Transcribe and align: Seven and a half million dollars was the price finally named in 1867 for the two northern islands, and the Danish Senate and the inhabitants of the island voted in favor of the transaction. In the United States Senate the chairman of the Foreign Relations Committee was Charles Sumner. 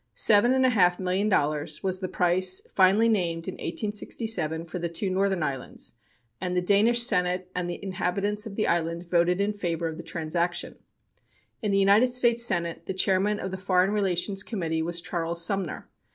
Seven 0.15 0.51
and 0.55 0.65
a 0.65 0.69
half 0.71 0.99
million 0.99 1.29
dollars 1.29 1.83
was 1.83 1.99
the 1.99 2.07
price 2.07 2.65
finally 2.73 3.07
named 3.07 3.47
in 3.47 3.53
1867 3.53 4.65
for 4.65 4.79
the 4.79 4.89
two 4.89 5.11
northern 5.11 5.43
islands, 5.43 5.93
and 6.41 6.57
the 6.57 6.61
Danish 6.61 7.03
Senate 7.03 7.51
and 7.53 7.69
the 7.69 7.77
inhabitants 7.83 8.47
of 8.47 8.55
the 8.55 8.65
island 8.65 9.11
voted 9.11 9.39
in 9.39 9.53
favor 9.53 9.87
of 9.87 9.97
the 9.97 10.03
transaction. 10.03 10.79
In 11.61 11.69
the 11.71 11.77
United 11.77 12.07
States 12.07 12.43
Senate 12.43 12.87
the 12.87 12.95
chairman 12.95 13.39
of 13.39 13.51
the 13.51 13.57
Foreign 13.57 13.91
Relations 13.91 14.41
Committee 14.41 14.81
was 14.81 15.01
Charles 15.01 15.45
Sumner. 15.45 15.87